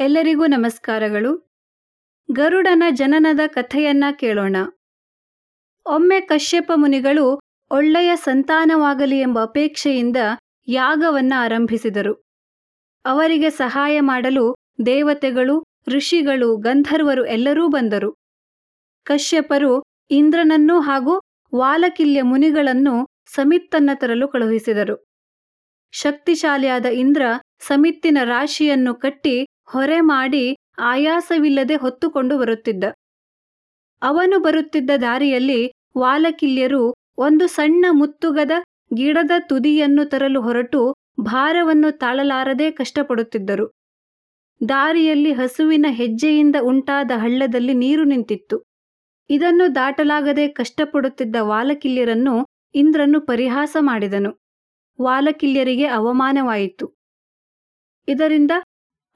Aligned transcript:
ಎಲ್ಲರಿಗೂ 0.00 0.46
ನಮಸ್ಕಾರಗಳು. 0.46 1.52
ಗರುಡನ 2.32 2.82
ಜನನದ 2.90 3.40
ಕಥೆಯನ್ನ 3.46 4.04
ಕೇಳೋಣ. 4.18 4.56
ಒಮ್ಮೆ 5.86 6.20
ಕಶ್ಯಪ 6.20 6.72
ಮುನಿಗಳು 6.74 7.40
ಒಳ್ಳೆಯ 7.70 8.16
ಸಂತಾನವಾಗಲಿ 8.16 9.18
ಎಂಬ 9.18 9.42
ಅಪೇಕ್ಷೆಯಿಂದ 9.42 10.16
ಯಾಗವನ್ನ 10.68 11.32
ಆರಂಭಿಸಿದರು. 11.36 12.14
ಅವರಿಗೆ 13.04 13.50
ಸಹಾಯ 13.50 14.00
ಮಾಡಲು 14.00 14.54
ದೇವತೆಗಳು, 14.86 15.64
ಋಷಿಗಳು, 15.88 16.56
ಗಂಧರ್ವರು 16.56 17.24
ಎಲ್ಲರೂ 17.24 17.68
ಬಂದರು. 17.68 18.14
ಕಶ್ಯಪರು 19.04 19.82
ಇಂದ್ರನನ್ನು 20.10 20.80
ಹಾಗೂ 20.80 21.20
ವಾಲಕಿಲ್ಯ 21.54 22.22
ಮುನಿಗಳನ್ನು 22.22 23.06
ಸಮಿತ್ತನ್ನ 23.26 23.90
ತರಲು 23.94 24.28
ಕಳುಹಿಸಿದರು. 24.28 25.06
ಶಕ್ತಿಶಾಲಿಯಾದ 25.90 26.86
ಇಂದ್ರ 26.86 27.22
ಸಮಿತ್ತಿನ 27.60 28.18
ರಾಶಿಯನ್ನು 28.24 28.94
ಕಟ್ಟಿ 28.94 29.46
ಹೊರೆ 29.68 30.00
ಮಾಡಿ 30.00 30.44
ಆಯಾಸವಿಲ್ಲದೆ 30.78 31.76
ಹೊತ್ತುಕೊಂಡು 31.76 32.38
ಬರುತ್ತಿದ್ದ. 32.38 32.84
ಅವನು 34.02 34.38
ಬರುತ್ತಿದ್ದ 34.38 34.90
ದಾರಿಯಲ್ಲಿ 35.00 35.60
ವಾಲಕಿಲ್ಯರು 35.98 36.94
ಒಂದು 37.18 37.46
ಸಣ್ಣ 37.46 37.86
ಮುತ್ತುಗದ 37.90 38.50
ಗಿಡದ 38.94 39.30
ತುದಿಯನ್ನು 39.38 40.04
ತರಲು 40.04 40.40
ಹೊರಟು 40.42 40.80
ಭಾರವನ್ನು 41.20 41.90
ತಾಳಲಾರದೆ 41.98 42.70
ಕಷ್ಟಪಡುತ್ತಿದ್ದರು. 42.70 43.66
ದಾರಿಯಲ್ಲಿ 44.68 45.32
ಹಸುವಿನ 45.32 45.86
ಹೆಜ್ಜೆಯಿಂದ 45.90 46.56
ಉಂಟಾದ 46.62 47.10
ಹಳ್ಳದಲ್ಲಿ 47.16 47.74
ನೀರು 47.74 48.04
ನಿಂತಿತ್ತು. 48.04 48.56
ಇದನ್ನು 49.30 49.74
ದಾಟಲಾಗದೆ 49.74 50.48
ಕಷ್ಟಪಡುತ್ತಿದ್ದ 50.48 51.36
ವಾಲಕಿಲ್ಯರನ್ನು 51.40 52.34
ಇಂದ್ರನು 52.74 53.20
ಪರಿಹಾಸ 53.20 53.76
ಮಾಡಿದನು. 53.80 54.30
ವಾಲಕಿಲ್ಯರಿಗೆ 55.00 55.86
ಅವಮಾನವಾಯಿತು. 55.86 56.86
ಇದರಿಂದ 58.08 58.50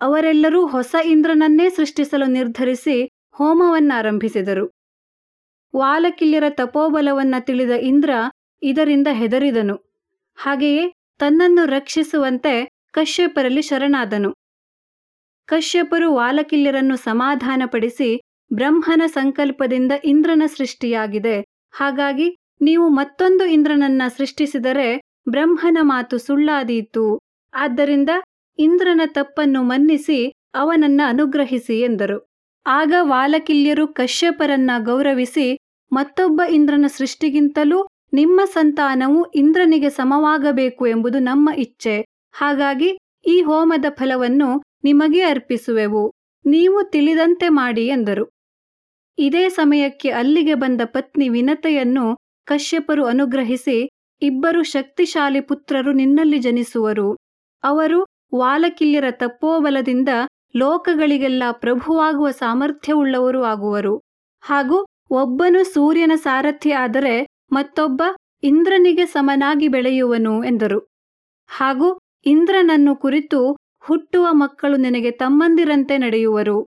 ಅವರೆಲ್ಲರೂ 0.02 0.66
ಹೊಸ 0.66 0.94
ಇಂದ್ರನನ್ನೇ 1.04 1.68
ಸೃಷ್ಟಿಸಲು 1.68 2.26
ನಿರ್ಧರಿಸಿ 2.26 2.96
ಹೋಮವನ್ನಾರಂಭಿಸಿದರು. 3.32 4.66
ವಾಲಕಿಲ್ಯರ 5.76 6.44
ತಪೋಬಲವನ್ನ 6.50 7.34
ತಿಳಿದ 7.38 7.70
ಇಂದ್ರ 7.70 8.10
ಇದರಿಂದ 8.62 9.08
ಹೆದರಿದನು. 9.12 9.76
ಹಾಗೆಯೇ 10.36 10.92
ತನ್ನನ್ನು 11.18 11.64
ರಕ್ಷಿಸುವಂತೆ 11.66 12.68
ಕಶ್ಯಪರಲ್ಲಿ 12.92 13.62
ಶರಣಾದನು. 13.62 14.30
ಕಶ್ಯಪರು 15.46 16.14
ವಾಲಕಿಲ್ಯರನ್ನು 16.14 16.96
ಸಮಾಧಾನಪಡಿಸಿ 16.96 18.10
ಬ್ರಹ್ಮನ 18.54 19.02
ಸಂಕಲ್ಪದಿಂದ 19.06 19.92
ಇಂದ್ರನ 20.04 20.42
ಸೃಷ್ಟಿಯಾಗಿದೆ. 20.46 21.36
ಹಾಗಾಗಿ 21.72 22.36
ನೀವು 22.60 22.88
ಮತ್ತೊಂದು 22.88 23.44
ಇಂದ್ರನನ್ನ 23.44 24.02
ಸೃಷ್ಟಿಸಿದರೆ 24.08 24.88
ಬ್ರಹ್ಮನ 25.28 25.78
ಮಾತು 25.82 26.18
ಸುಳ್ಳಾದೀತು. 26.18 27.06
ಆದ್ದರಿಂದ 27.54 28.10
ಇಂದ್ರನ 28.58 29.00
ತಪ್ಪನ್ನು 29.06 29.62
ಮನ್ನಿಸಿ 29.62 30.32
ಅವನನ್ನ 30.54 31.00
ಅನುಗ್ರಹಿಸಿ 31.06 31.80
ಎಂದರು. 31.80 32.28
ಆಗ 32.66 32.94
ವಾಲಕಿಲ್ಯರು 33.00 33.86
ಕಶ್ಯಪರನ್ನ 33.88 34.70
ಗೌರವಿಸಿ 34.78 35.58
ಮತ್ತೊಬ್ಬ 35.92 36.42
ಇಂದ್ರನ 36.50 36.84
ಸೃಷ್ಟಿಗಿಂತಲೂ 36.88 37.86
ನಿಮ್ಮ 38.12 38.40
ಸಂತಾನವು 38.44 39.24
ಇಂದ್ರನಿಗೆ 39.24 39.90
ಸಮವಾಗಬೇಕು 39.90 40.86
ಎಂಬುದು 40.86 41.18
ನಮ್ಮ 41.18 41.50
ಇಚ್ಛೆ. 41.56 42.04
ಹಾಗಾಗಿ 42.32 42.98
ಈ 43.26 43.42
ಹೋಮದ 43.42 43.84
ಫಲವನ್ನು 43.90 44.62
ನಿಮಗೆ 44.84 45.22
ಅರ್ಪಿಸುವೆವು. 45.22 46.12
ನೀವು 46.46 46.90
ತಿಳಿದಂತೆ 46.90 47.48
ಮಾಡಿ 47.48 47.86
ಎಂದರು. 47.86 48.30
ಇದೇ 49.18 49.48
ಸಮಯಕ್ಕೆ 49.48 50.10
ಅಲ್ಲಿಗೆ 50.10 50.54
ಬಂದ 50.54 50.80
ಪತ್ನಿ 50.84 51.28
ವಿನತೆಯನ್ನು 51.28 52.16
ಕಶ್ಯಪರು 52.44 53.04
ಅನುಗ್ರಹಿಸಿ 53.04 53.88
ಇಬ್ಬರು 54.22 54.62
ಶಕ್ತಿಶಾಲಿ 54.62 55.40
ಪುತ್ರರು 55.40 55.92
ನಿನ್ನಲ್ಲಿ 55.92 56.38
ಜನಿಸುವರು. 56.38 57.16
ಅವರು 57.62 58.06
ವಾಲಕಿಲ್ಯರ 58.34 59.04
ತಪ್ಪೋಬಲದಿಂದ 59.10 60.08
ಲೋಕಗಳಿಗೆಲ್ಲ 60.56 61.42
ಪ್ರಭುವಾಗುವ 61.52 62.30
ಸಾಮರ್ಥ್ಯವುಳ್ಳವರು 62.30 63.44
ಆಗುವರು. 63.44 64.00
ಹಾಗೂ 64.42 64.86
ಒಬ್ಬನು 65.10 65.64
ಸೂರ್ಯನ 65.64 66.12
ಸಾರಥಿ 66.14 66.72
ಆದರೆ 66.72 67.26
ಮತ್ತೊಬ್ಬ 67.52 68.02
ಇಂದ್ರನಿಗೆ 68.42 69.06
ಸಮನಾಗಿ 69.06 69.68
ಬೆಳೆಯುವನು 69.68 70.44
ಎಂದರು. 70.44 70.88
ಹಾಗೂ 71.46 71.98
ಇಂದ್ರನನ್ನು 72.26 72.96
ಕುರಿತು 72.96 73.56
ಹುಟ್ಟುವ 73.80 74.28
ಮಕ್ಕಳು 74.30 74.76
ನಿನಗೆ 74.76 75.10
ತಮ್ಮಂದಿರಂತೆ 75.10 75.98
ನಡೆಯುವರು. 75.98 76.66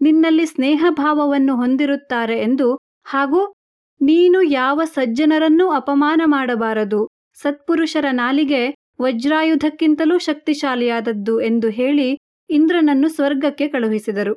ನಿನ್ನಲ್ಲಿ 0.00 0.46
ಸ್ನೇಹಭಾವವನ್ನು 0.46 1.56
ಹೊಂದಿರುತ್ತಾರೆ 1.56 2.38
ಎಂದು 2.38 2.78
ಹಾಗೂ 3.04 3.52
ನೀನು 4.00 4.42
ಯಾವ 4.42 4.80
ಸಜ್ಜನರನ್ನೂ 4.84 5.70
ಅಪಮಾನ 5.70 6.20
ಮಾಡಬಾರದು. 6.24 7.08
ಸತ್ಪುರುಷರ 7.34 8.04
ನಾಲಿಗೆ 8.10 8.74
ವಜ್ರಾಯುಧಕ್ಕಿಂತಲೂ 9.02 10.18
ಶಕ್ತಿಶಾಲಿಯಾದದ್ದು 10.18 11.40
ಎಂದು 11.40 11.68
ಹೇಳಿ 11.68 12.18
ಇಂದ್ರನನ್ನು 12.50 13.08
ಸ್ವರ್ಗಕ್ಕೆ 13.08 13.68
ಕಳುಹಿಸಿದರು. 13.68 14.34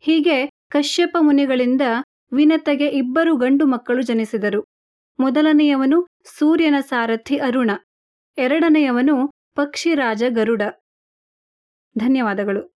ಹೀಗೆ 0.00 0.46
ಕಶ್ಯಪ 0.70 1.16
ಮುನಿಗಳಿಂದ 1.20 1.80
ವಿನತೆಗೆ 2.32 2.86
ಇಬ್ಬರು 2.86 3.36
ಗಂಡು 3.36 3.66
ಮಕ್ಕಳು 3.66 4.02
ಜನಿಸಿದರು. 4.02 4.60
ಮೊದಲನೆಯವನು 5.18 6.06
ಸೂರ್ಯನ 6.38 6.74
ಸಾರಥಿ 6.80 7.38
ಅರುಣ, 7.38 7.70
ಎರಡನೆಯವನು 8.38 9.16
ಪಕ್ಷಿರಾಜ 9.54 10.22
ಗರುಡ. 10.28 10.62
ಧನ್ಯವಾದಗಳು. 11.98 12.73